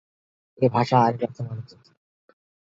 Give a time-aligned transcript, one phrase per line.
[0.59, 1.89] এ ভাষা আরেক অর্থ মানবজাতি।